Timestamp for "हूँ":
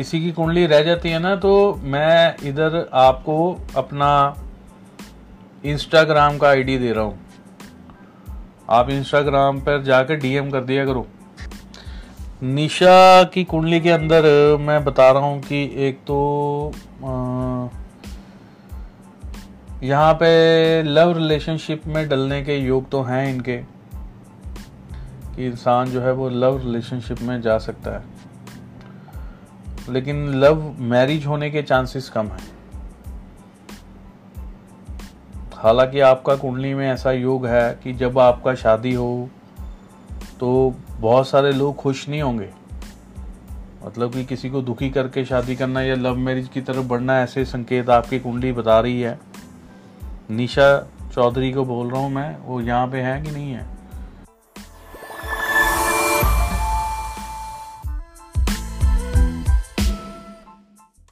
7.04-7.18, 15.22-15.40, 52.00-52.10